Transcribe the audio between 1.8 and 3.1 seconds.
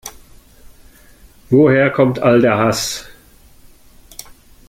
kommt all der Hass?